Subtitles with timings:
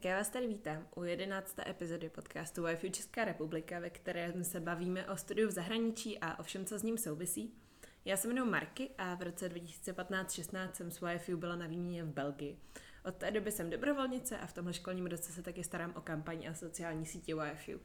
[0.00, 1.56] Tak já vás tady vítám u 11.
[1.66, 6.42] epizody podcastu Wi-Fi Česká republika, ve kterém se bavíme o studiu v zahraničí a o
[6.42, 7.54] všem, co s ním souvisí.
[8.04, 12.06] Já se jmenuji Marky a v roce 2015-16 jsem s Wi-Fi byla na výměně v
[12.06, 12.58] Belgii.
[13.04, 16.46] Od té doby jsem dobrovolnice a v tomhle školním roce se taky starám o kampaň
[16.46, 17.78] a sociální sítě Wi-Fi.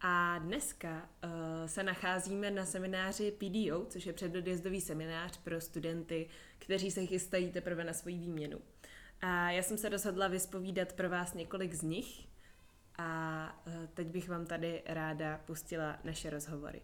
[0.00, 1.30] A dneska uh,
[1.66, 7.84] se nacházíme na semináři PDO, což je předodjezdový seminář pro studenty, kteří se chystají teprve
[7.84, 8.60] na svoji výměnu.
[9.20, 12.28] A já jsem se rozhodla vyspovídat pro vás několik z nich
[12.98, 16.82] a uh, teď bych vám tady ráda pustila naše rozhovory.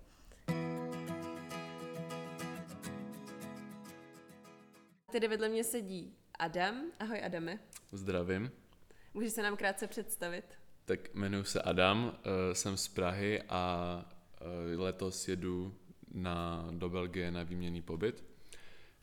[5.12, 6.82] Tady vedle mě sedí Adam.
[7.00, 7.58] Ahoj Adame.
[7.92, 8.50] Zdravím.
[9.14, 10.44] Můžeš se nám krátce představit?
[10.84, 14.04] Tak jmenuji se Adam, eh, jsem z Prahy a
[14.40, 15.74] eh, letos jedu
[16.14, 18.24] na, do Belgie na výměný pobyt.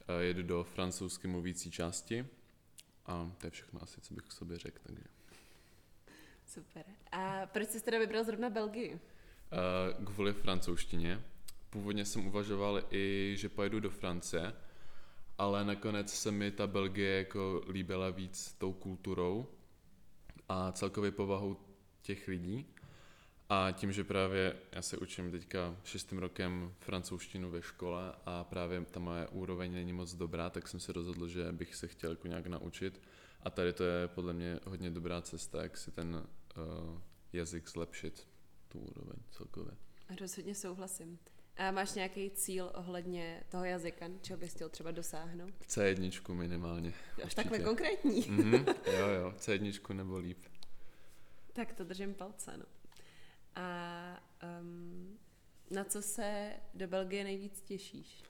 [0.07, 2.25] Eh, jedu do francouzsky mluvící části
[3.05, 4.79] a to je všechno asi, co bych k sobě řekl.
[4.83, 5.03] Takže.
[6.45, 6.85] Super.
[7.11, 8.99] A proč jsi teda vybral zrovna Belgii?
[10.05, 11.23] Kvůli francouzštině.
[11.69, 14.53] Původně jsem uvažoval i, že pojedu do Francie,
[15.37, 19.47] ale nakonec se mi ta Belgie jako líbila víc tou kulturou
[20.49, 21.57] a celkově povahou
[22.01, 22.73] těch lidí.
[23.53, 28.85] A tím, že právě já se učím teďka šestým rokem francouzštinu ve škole a právě
[28.85, 32.27] ta moje úroveň není moc dobrá, tak jsem se rozhodl, že bych se chtěl jako
[32.27, 33.01] nějak naučit.
[33.43, 36.99] A tady to je podle mě hodně dobrá cesta, jak si ten uh,
[37.33, 38.27] jazyk zlepšit,
[38.67, 39.73] tu úroveň celkově.
[40.21, 41.19] Rozhodně souhlasím.
[41.57, 45.53] A máš nějaký cíl ohledně toho jazyka, čeho bys chtěl třeba dosáhnout?
[45.67, 46.93] C1 minimálně.
[47.23, 48.21] Až takhle konkrétní.
[48.21, 50.39] mm-hmm, jo, jo, C1 nebo líp.
[51.53, 52.65] Tak to držím palce, no.
[53.55, 54.23] A
[54.61, 55.17] um,
[55.71, 58.23] na co se do Belgie nejvíc těšíš?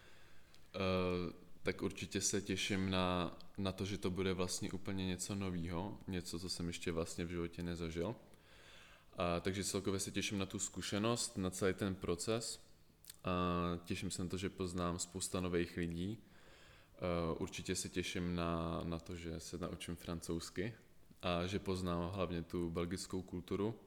[0.76, 1.34] Uh,
[1.64, 6.40] tak určitě se těším na, na to, že to bude vlastně úplně něco nového, něco,
[6.40, 8.16] co jsem ještě vlastně v životě nezažil.
[9.18, 12.66] A, takže celkově se těším na tu zkušenost, na celý ten proces.
[13.24, 13.32] A
[13.86, 16.18] těším se na to, že poznám spousta nových lidí.
[17.32, 20.74] Uh, určitě se těším na, na to, že se naučím francouzsky,
[21.22, 23.80] a že poznám hlavně tu belgickou kulturu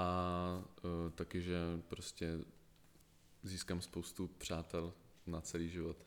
[0.00, 2.38] a uh, taky, že prostě
[3.42, 4.92] získám spoustu přátel
[5.26, 6.06] na celý život.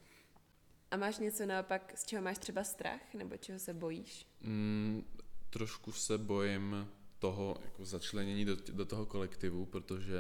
[0.92, 4.28] A máš něco naopak, z čeho máš třeba strach, nebo čeho se bojíš?
[4.42, 5.04] Mm,
[5.50, 6.88] trošku se bojím
[7.20, 10.20] toho jako začlenění do, do toho kolektivu, protože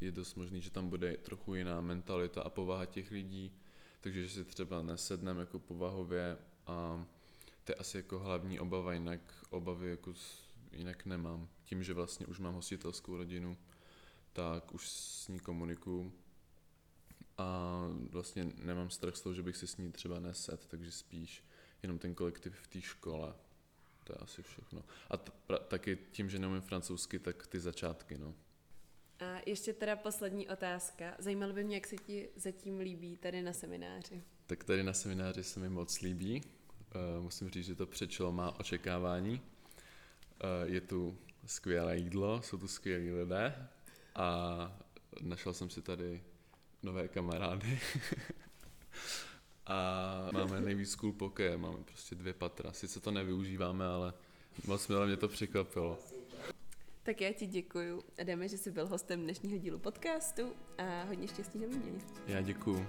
[0.00, 3.52] je dost možný, že tam bude trochu jiná mentalita a povaha těch lidí,
[4.00, 7.06] takže že si třeba nesedneme jako povahově a
[7.64, 10.14] to je asi jako hlavní obava, jinak obavy jako
[10.72, 11.48] jinak nemám.
[11.72, 13.56] Tím, že vlastně už mám hostitelskou rodinu,
[14.32, 16.12] tak už s ní komunikuju
[17.38, 21.44] a vlastně nemám strach z toho, že bych si s ní třeba neset, takže spíš
[21.82, 23.34] jenom ten kolektiv v té škole.
[24.04, 24.84] To je asi všechno.
[25.10, 28.34] A t- pra- taky tím, že neumím francouzsky, tak ty začátky, no.
[29.18, 31.14] A ještě teda poslední otázka.
[31.18, 34.22] Zajímalo by mě, jak se ti zatím líbí tady na semináři.
[34.46, 36.42] Tak tady na semináři se mi moc líbí.
[37.16, 39.40] Uh, musím říct, že to přečilo má očekávání.
[39.40, 43.68] Uh, je tu skvělé jídlo, jsou tu skvělí lidé
[44.14, 44.80] a
[45.20, 46.22] našel jsem si tady
[46.82, 47.80] nové kamarády.
[49.66, 52.72] a máme nejvíc cool poké, máme prostě dvě patra.
[52.72, 54.14] Sice to nevyužíváme, ale
[54.66, 55.98] moc milé mě to překvapilo.
[57.02, 58.02] Tak já ti děkuju.
[58.24, 62.00] Jdeme, že jsi byl hostem dnešního dílu podcastu a hodně štěstí na výměně.
[62.26, 62.86] Já děkuju.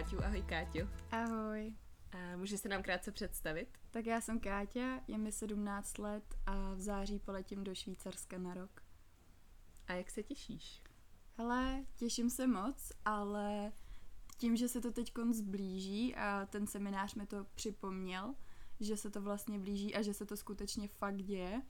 [0.00, 0.24] Káťu.
[0.24, 0.88] Ahoj Káťu.
[1.10, 1.74] Ahoj.
[2.12, 3.78] A můžeš se nám krátce představit?
[3.90, 8.54] Tak já jsem Káťa, je mi 17 let a v září poletím do Švýcarska na
[8.54, 8.82] rok.
[9.86, 10.82] A jak se těšíš?
[11.38, 13.72] Hele, těším se moc, ale
[14.36, 18.34] tím, že se to teď zblíží a ten seminář mi to připomněl,
[18.80, 21.62] že se to vlastně blíží a že se to skutečně fakt děje,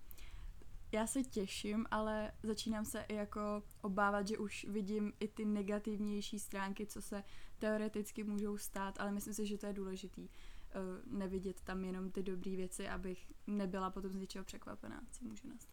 [0.93, 6.39] já se těším, ale začínám se i jako obávat, že už vidím i ty negativnější
[6.39, 7.25] stránky, co se
[7.59, 12.23] teoreticky můžou stát, ale myslím si, že to je důležitý uh, nevidět tam jenom ty
[12.23, 15.71] dobré věci, abych nebyla potom z něčeho překvapená, co může nastat.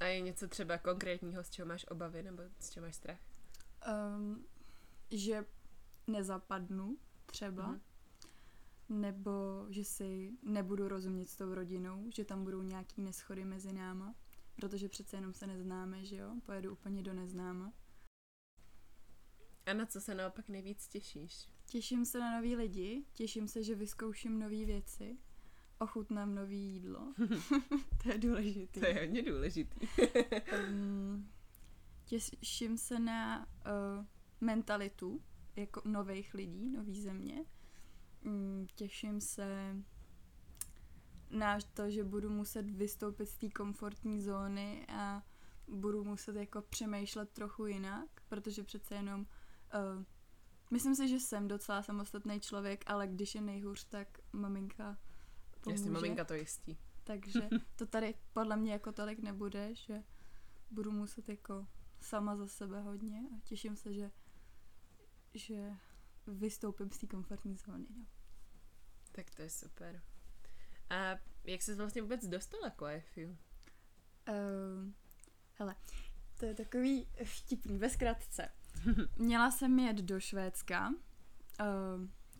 [0.00, 3.18] A je něco třeba konkrétního, z čeho máš obavy nebo z čeho máš strach?
[4.16, 4.44] Um,
[5.10, 5.44] že
[6.06, 6.96] nezapadnu
[7.26, 7.72] třeba.
[7.72, 7.87] Mm-hmm
[8.88, 14.14] nebo že si nebudu rozumět s tou rodinou, že tam budou nějaký neschody mezi náma,
[14.56, 17.72] protože přece jenom se neznáme, že jo, pojedu úplně do neznáma.
[19.66, 21.48] A na co se naopak nejvíc těšíš?
[21.66, 25.18] Těším se na nový lidi, těším se, že vyzkouším nové věci
[25.78, 27.14] ochutnám nový jídlo.
[28.02, 28.80] to je důležitý.
[28.80, 29.86] To je hodně důležitý.
[30.68, 31.30] um,
[32.04, 34.04] těším se na uh,
[34.40, 35.22] mentalitu
[35.56, 37.44] jako nových lidí, nový země.
[38.24, 39.76] Um, těším se
[41.30, 45.22] na to, že budu muset vystoupit z té komfortní zóny a
[45.68, 50.04] budu muset jako přemýšlet trochu jinak, protože přece jenom uh,
[50.70, 54.98] myslím si, že jsem docela samostatný člověk, ale když je nejhůř, tak maminka
[55.60, 55.80] pomůže.
[55.80, 56.78] Jasně, maminka to jistí.
[57.04, 60.02] Takže to tady podle mě jako tolik nebude, že
[60.70, 61.66] budu muset jako
[62.00, 64.10] sama za sebe hodně a těším se, že,
[65.34, 65.76] že
[66.28, 67.86] vystoupím z té komfortní zóny.
[67.96, 68.04] No.
[69.12, 70.02] Tak to je super.
[70.90, 73.20] A jak jsi vlastně vůbec dostala k YFU?
[73.20, 74.92] Uh,
[75.54, 75.76] hele,
[76.38, 78.48] to je takový vtipný, ve zkratce.
[79.16, 80.96] Měla jsem jet do Švédska uh,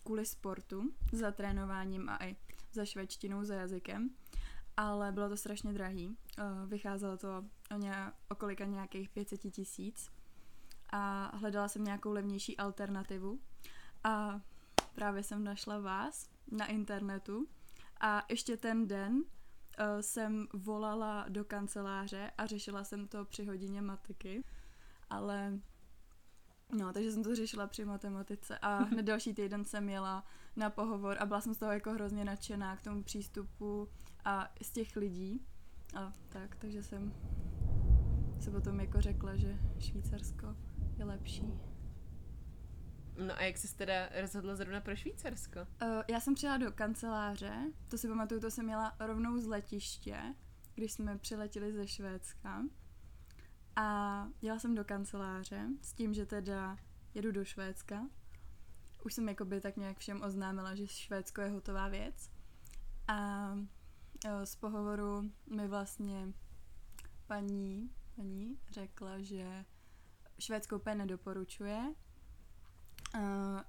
[0.05, 2.37] kvůli sportu, za trénováním a i
[2.73, 4.11] za švédštinou, za jazykem,
[4.76, 6.08] ale bylo to strašně drahý.
[6.08, 6.14] Uh,
[6.69, 7.93] vycházelo to o, ně,
[8.29, 10.11] o kolika nějakých 500 tisíc
[10.90, 13.40] a hledala jsem nějakou levnější alternativu
[14.08, 14.40] a
[14.94, 17.49] právě jsem našla vás na internetu
[18.00, 19.22] a ještě ten den uh,
[20.00, 24.44] jsem volala do kanceláře a řešila jsem to při hodině matiky,
[25.10, 25.58] ale
[26.72, 30.25] No, takže jsem to řešila při matematice a hned další týden jsem jela
[30.56, 33.88] na pohovor a byla jsem z toho jako hrozně nadšená k tomu přístupu
[34.25, 35.46] a z těch lidí.
[35.96, 37.14] A tak, takže jsem
[38.40, 40.56] se potom jako řekla, že Švýcarsko
[40.99, 41.52] je lepší.
[43.26, 45.60] No a jak jsi teda rozhodla zrovna pro Švýcarsko?
[45.60, 50.34] Uh, já jsem přijela do kanceláře, to si pamatuju, to jsem měla rovnou z letiště,
[50.74, 52.62] když jsme přiletěli ze Švédska.
[53.76, 56.76] A jela jsem do kanceláře s tím, že teda
[57.14, 58.08] jedu do Švédska.
[59.04, 62.30] Už jsem jakoby tak nějak všem oznámila, že Švédsko je hotová věc.
[63.08, 63.52] A
[64.24, 66.32] e, z pohovoru mi vlastně
[67.26, 69.64] paní, paní řekla, že
[70.38, 71.94] Švédsko úplně nedoporučuje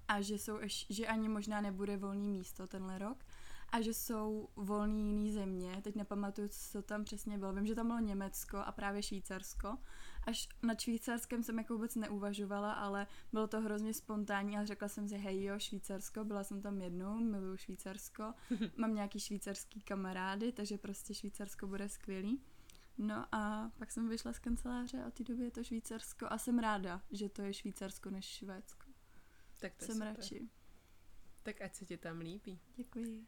[0.08, 0.60] a že, jsou,
[0.90, 3.18] že ani možná nebude volný místo tenhle rok
[3.72, 5.82] a že jsou volný jiný země.
[5.82, 7.54] Teď nepamatuju, co tam přesně bylo.
[7.54, 9.78] Vím, že tam bylo Německo a právě Švýcarsko.
[10.28, 15.08] Až nad Švýcarskem jsem jako vůbec neuvažovala, ale bylo to hrozně spontánní a řekla jsem
[15.08, 18.34] si, hej jo, Švýcarsko, byla jsem tam jednou, miluju Švýcarsko,
[18.78, 22.42] mám nějaký švýcarský kamarády, takže prostě Švýcarsko bude skvělý.
[22.98, 26.38] No a pak jsem vyšla z kanceláře a od té doby je to Švýcarsko a
[26.38, 28.89] jsem ráda, že to je Švýcarsko než Švédsko.
[29.60, 30.08] Tak to jsem super.
[30.08, 30.50] radši.
[31.44, 32.60] Tak ať se ti tam líbí.
[32.76, 33.28] Děkuji.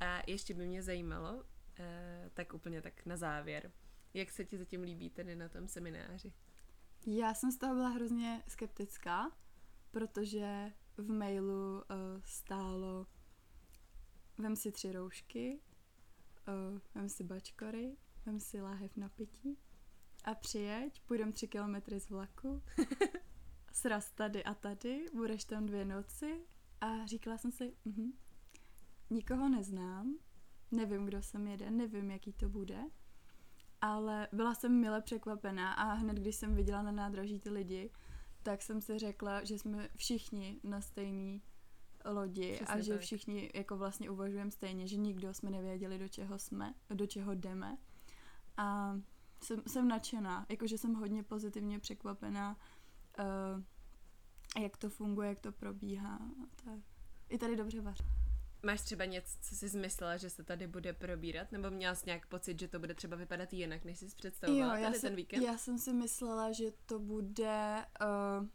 [0.00, 1.44] A ještě by mě zajímalo,
[1.78, 3.72] eh, tak úplně tak na závěr,
[4.14, 6.32] jak se ti zatím líbí tedy na tom semináři?
[7.06, 9.30] Já jsem z toho byla hrozně skeptická,
[9.90, 11.82] protože v mailu uh,
[12.24, 13.06] stálo
[14.38, 15.60] vem si tři roušky,
[16.48, 17.96] uh, vem si bačkory,
[18.26, 19.58] vem si láhev na pití
[20.24, 22.62] a přijeď, půjdem tři kilometry z vlaku,
[23.76, 26.40] sraz tady a tady, budeš tam dvě noci
[26.80, 28.12] a říkala jsem si, uh-huh,
[29.10, 30.14] nikoho neznám,
[30.70, 32.84] nevím, kdo sem jede, nevím, jaký to bude,
[33.80, 37.90] ale byla jsem mile překvapená a hned, když jsem viděla na nádraží ty lidi,
[38.42, 41.42] tak jsem si řekla, že jsme všichni na stejný
[42.04, 43.00] lodi Přesně a že tak.
[43.00, 47.78] všichni jako vlastně uvažujeme stejně, že nikdo jsme nevěděli, do čeho jsme, do čeho jdeme.
[48.56, 48.98] A
[49.42, 52.56] jsem, jsem nadšená, jakože jsem hodně pozitivně překvapená,
[53.18, 56.18] uh, jak to funguje, jak to probíhá.
[56.64, 56.80] Tak.
[57.28, 58.04] I tady dobře vaří.
[58.62, 61.52] Máš třeba něco, co jsi zmyslela, že se tady bude probírat?
[61.52, 64.84] Nebo měla jsi nějak pocit, že to bude třeba vypadat jinak, než jsi představovala jo,
[64.84, 65.42] tady jsem, ten víkend?
[65.42, 67.84] Já jsem si myslela, že to bude...
[68.40, 68.46] Uh,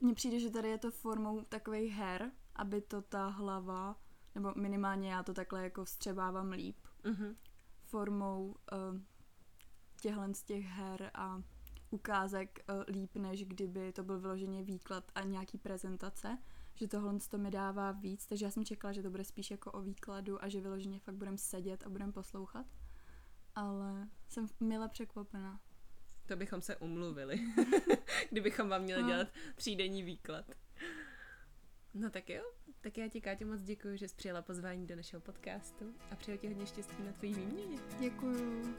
[0.00, 3.96] mně přijde, že tady je to formou takových her, aby to ta hlava,
[4.34, 7.36] nebo minimálně já to takhle jako vstřebávám líp, uh-huh.
[7.84, 9.00] formou uh,
[10.00, 11.42] těchhle z těch her a
[11.90, 16.38] ukázek uh, líp, než kdyby to byl vyloženě výklad a nějaký prezentace
[16.80, 19.72] že tohle to mi dává víc, takže já jsem čekala, že to bude spíš jako
[19.72, 22.66] o výkladu a že vyloženě fakt budem sedět a budem poslouchat.
[23.54, 25.60] Ale jsem mile překvapená.
[26.26, 27.40] To bychom se umluvili,
[28.30, 29.08] kdybychom vám měli no.
[29.08, 30.44] dělat třídenní výklad.
[31.94, 32.42] No tak jo,
[32.80, 36.38] tak já ti, Káťo, moc děkuji, že jsi přijela pozvání do našeho podcastu a přeju
[36.38, 37.78] ti hodně štěstí na tvojí výměně.
[38.00, 38.74] Děkuju.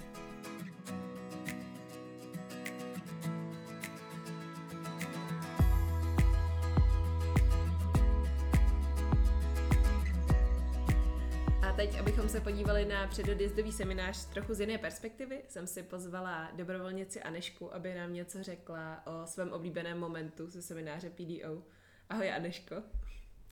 [12.40, 17.94] Se podívali na předodjezdový seminář trochu z jiné perspektivy, jsem si pozvala dobrovolnici Anešku, aby
[17.94, 21.64] nám něco řekla o svém oblíbeném momentu ze semináře PDO.
[22.10, 22.76] Ahoj Aneško.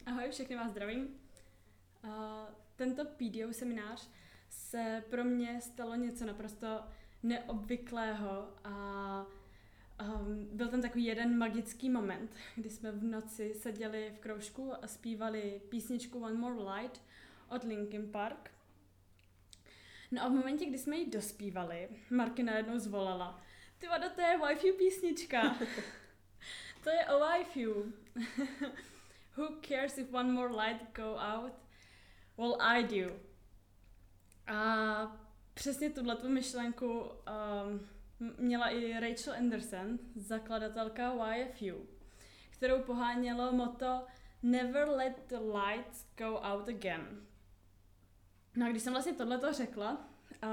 [0.06, 1.08] Ahoj, všechny vás zdravím.
[2.04, 2.12] Uh,
[2.76, 4.10] tento PDO seminář
[4.50, 6.84] se pro mě stalo něco naprosto
[7.24, 9.26] neobvyklého a
[10.02, 14.88] um, byl tam takový jeden magický moment, kdy jsme v noci seděli v kroužku a
[14.88, 17.02] zpívali písničku One More Light
[17.50, 18.57] od Linkin Park.
[20.12, 23.42] No a v momentě, kdy jsme ji dospívali, Marky najednou zvolala,
[23.78, 25.42] ty vado, to je waifu písnička.
[26.84, 27.94] to je o waifu.
[29.38, 31.54] Who cares if one more light go out?
[32.38, 33.20] Well, I do.
[34.48, 35.18] A
[35.54, 37.88] přesně tuhle tu myšlenku um,
[38.38, 41.88] měla i Rachel Anderson, zakladatelka YFU,
[42.50, 44.06] kterou pohánělo moto
[44.44, 47.27] Never let the lights go out again.
[48.58, 50.10] No a když jsem vlastně tohleto řekla,
[50.44, 50.50] uh,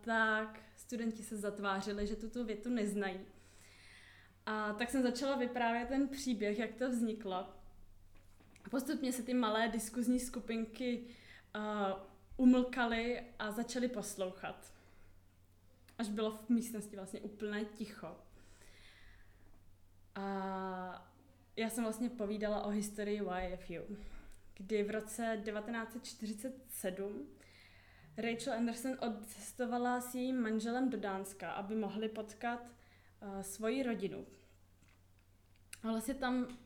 [0.00, 3.20] tak studenti se zatvářili, že tuto větu neznají.
[4.46, 7.48] A tak jsem začala vyprávět ten příběh, jak to vzniklo.
[8.70, 11.04] Postupně se ty malé diskuzní skupinky
[11.56, 11.62] uh,
[12.36, 14.72] umlkaly a začaly poslouchat.
[15.98, 18.16] Až bylo v místnosti vlastně úplně ticho.
[20.14, 21.12] A
[21.56, 23.96] já jsem vlastně povídala o historii YFU,
[24.54, 27.28] kdy v roce 1947
[28.16, 34.26] Rachel Anderson odcestovala s jejím manželem do Dánska, aby mohli potkat uh, svoji rodinu.
[35.82, 36.58] A vlastně tam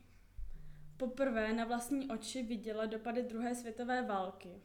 [0.97, 4.61] poprvé na vlastní oči viděla dopady druhé světové války.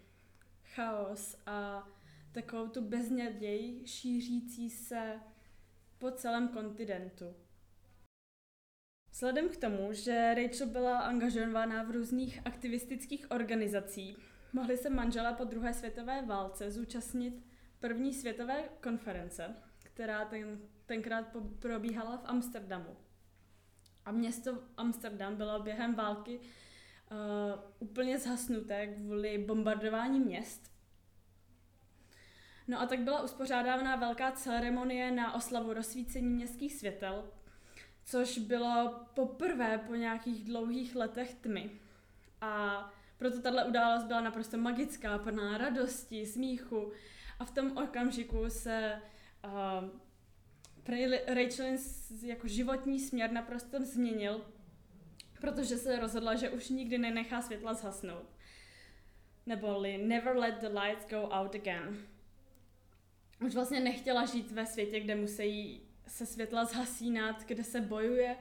[0.75, 1.89] Chaos a
[2.33, 5.21] takovou tu bezněděj šířící se
[5.99, 7.35] po celém kontinentu.
[9.11, 15.45] Vzhledem k tomu, že Rachel byla angažována v různých aktivistických organizacích, mohli se manžela po
[15.45, 17.47] druhé světové válce zúčastnit
[17.81, 21.27] první světové konference, která ten, tenkrát
[21.59, 22.97] probíhala v Amsterdamu.
[24.05, 27.17] A město Amsterdam bylo během války uh,
[27.79, 30.73] úplně zhasnuté kvůli bombardování měst.
[32.69, 37.31] No a tak byla uspořádána velká ceremonie na oslavu rozsvícení městských světel,
[38.05, 41.71] což bylo poprvé po nějakých dlouhých letech tmy.
[42.41, 46.93] A proto tahle událost byla naprosto magická, plná radosti, smíchu
[47.39, 49.03] a v tom okamžiku se
[49.45, 49.89] uh,
[51.27, 51.79] Rachelin
[52.23, 54.47] jako životní směr naprosto změnil,
[55.41, 58.27] protože se rozhodla, že už nikdy nenechá světla zhasnout.
[59.47, 62.07] Neboli never let the lights go out again.
[63.47, 68.37] Už vlastně nechtěla žít ve světě, kde musí se světla zhasínat, kde se bojuje.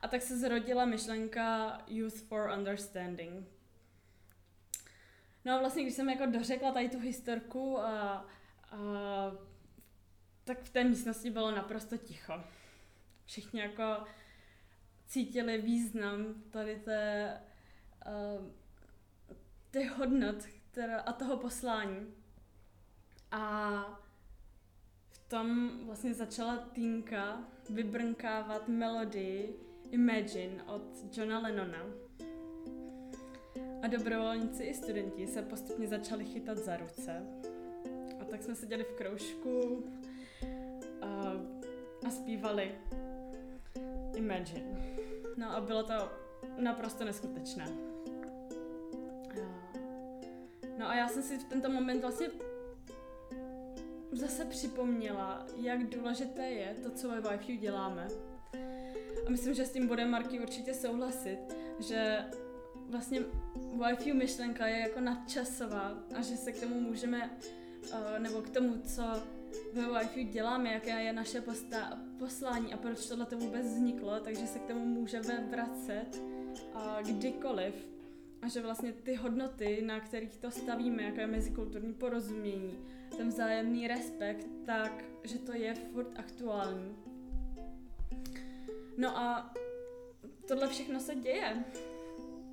[0.00, 3.53] A tak se zrodila myšlenka Youth for Understanding.
[5.44, 8.26] No a vlastně, když jsem jako dořekla tady tu historku a,
[8.70, 8.78] a
[10.44, 12.44] tak v té místnosti bylo naprosto ticho.
[13.26, 14.04] Všichni jako
[15.06, 17.40] cítili význam tady té,
[18.06, 18.46] uh,
[19.70, 20.36] ty hodnot
[20.74, 22.14] která, a toho poslání.
[23.30, 23.84] A
[25.08, 27.38] v tom vlastně začala Týnka
[27.70, 29.56] vybrnkávat melodii
[29.90, 32.03] Imagine od Johna Lennona.
[33.84, 37.22] A dobrovolníci i studenti se postupně začali chytat za ruce.
[38.20, 39.84] A tak jsme seděli v kroužku
[41.00, 41.32] a,
[42.06, 42.74] a zpívali
[44.16, 44.96] Imagine.
[45.36, 45.94] No a bylo to
[46.58, 47.68] naprosto neskutečné.
[50.78, 52.26] No a já jsem si v tento moment vlastně
[54.12, 58.08] zase připomněla, jak důležité je to, co ve Wi-Fi děláme.
[59.26, 61.38] A myslím, že s tím bude Marky určitě souhlasit,
[61.80, 62.24] že
[62.88, 63.20] vlastně
[63.76, 67.30] Wi-Fi myšlenka je jako nadčasová a že se k tomu můžeme,
[67.92, 69.02] uh, nebo k tomu, co
[69.72, 74.46] ve Wi-Fi děláme, jaké je naše posta- poslání a proč tohle to vůbec vzniklo, takže
[74.46, 76.22] se k tomu můžeme vracet
[77.06, 77.74] kdykoliv.
[78.42, 82.78] A že vlastně ty hodnoty, na kterých to stavíme, jako je mezikulturní porozumění,
[83.16, 86.96] ten vzájemný respekt, tak, že to je furt aktuální.
[88.96, 89.54] No a
[90.48, 91.64] tohle všechno se děje.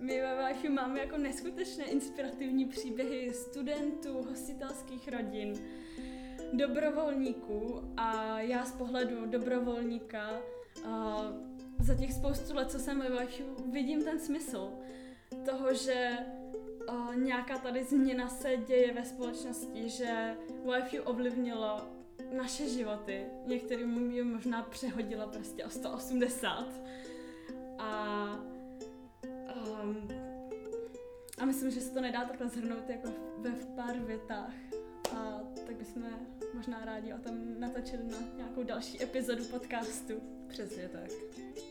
[0.02, 5.54] My ve Váchu máme jako neskutečné inspirativní příběhy studentů, hostitelských rodin,
[6.54, 10.42] dobrovolníků a já z pohledu dobrovolníka
[10.86, 11.24] a
[11.80, 14.72] za těch spoustu let, co jsem ve Váchu, vidím ten smysl
[15.46, 16.18] toho, že
[16.88, 21.82] a nějaká tady změna se děje ve společnosti, že Wi-Fi ovlivnilo
[22.32, 23.26] naše životy.
[23.46, 26.66] Některým je možná přehodila prostě o 180.
[27.78, 28.51] A,
[29.84, 30.08] um,
[31.38, 34.54] a myslím, že se to nedá takhle zhrnout jako ve v pár větách.
[35.16, 36.04] a tak bychom
[36.54, 40.14] možná rádi o tom natočili na nějakou další epizodu podcastu.
[40.48, 41.10] Přesně tak.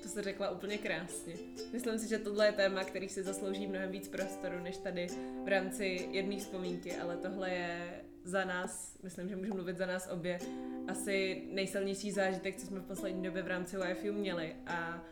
[0.03, 1.35] To se řekla úplně krásně.
[1.73, 5.07] Myslím si, že tohle je téma, který si zaslouží mnohem víc prostoru, než tady
[5.45, 10.09] v rámci jedné vzpomínky, ale tohle je za nás, myslím, že můžu mluvit za nás
[10.13, 10.39] obě,
[10.89, 15.05] asi nejsilnější zážitek, co jsme v poslední době v rámci YFU měli a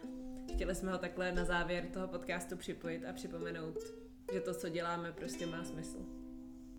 [0.59, 3.79] chtěli jsme ho takhle na závěr toho podcastu připojit a připomenout,
[4.33, 6.18] že to, co děláme, prostě má smysl.